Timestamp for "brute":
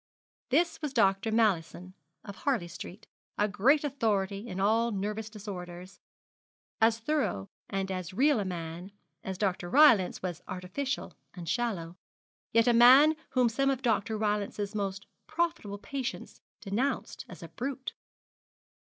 17.49-17.93